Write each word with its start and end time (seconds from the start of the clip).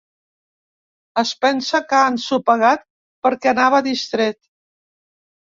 Es 1.23 1.33
pensa 1.43 1.81
que 1.91 1.99
ha 1.99 2.07
ensopegat 2.13 2.87
perquè 3.27 3.53
anava 3.53 3.83
distret. 3.89 4.39